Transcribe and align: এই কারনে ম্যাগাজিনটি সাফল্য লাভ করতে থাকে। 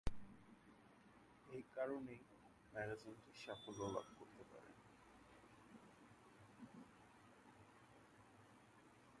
এই 1.47 1.63
কারনে 1.75 2.15
ম্যাগাজিনটি 2.73 3.31
সাফল্য 3.43 3.81
লাভ 3.95 4.07
করতে 4.17 4.43
থাকে। 4.51 4.73